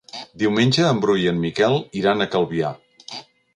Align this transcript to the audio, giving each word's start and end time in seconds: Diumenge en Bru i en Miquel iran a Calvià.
Diumenge 0.43 0.87
en 0.93 1.01
Bru 1.03 1.17
i 1.25 1.29
en 1.33 1.37
Miquel 1.45 1.79
iran 2.01 2.25
a 2.25 2.29
Calvià. 2.37 2.75